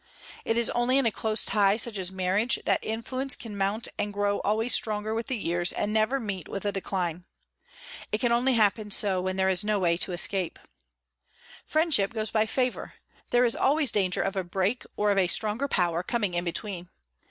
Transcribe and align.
It 0.45 0.57
is 0.57 0.71
only 0.71 0.97
in 0.97 1.05
a 1.05 1.11
close 1.11 1.45
tie 1.45 1.77
such 1.77 1.99
as 1.99 2.11
marriage, 2.11 2.57
that 2.65 2.83
influence 2.83 3.35
can 3.35 3.55
mount 3.55 3.87
and 3.99 4.11
grow 4.11 4.39
always 4.39 4.73
stronger 4.73 5.13
with 5.13 5.27
the 5.27 5.37
years 5.37 5.71
and 5.71 5.93
never 5.93 6.19
meet 6.19 6.47
with 6.47 6.65
a 6.65 6.71
decline. 6.71 7.25
It 8.11 8.17
can 8.19 8.31
only 8.31 8.53
happen 8.53 8.89
so 8.89 9.21
when 9.21 9.35
there 9.35 9.47
is 9.47 9.63
no 9.63 9.77
way 9.77 9.97
to 9.97 10.11
escape. 10.11 10.57
Friendship 11.67 12.13
goes 12.15 12.31
by 12.31 12.47
favour. 12.47 12.95
There 13.29 13.45
is 13.45 13.55
always 13.55 13.91
danger 13.91 14.23
of 14.23 14.35
a 14.35 14.43
break 14.43 14.85
or 14.97 15.11
of 15.11 15.19
a 15.19 15.27
stronger 15.27 15.67
power 15.67 16.01
coming 16.01 16.33
in 16.33 16.45
between. 16.45 16.89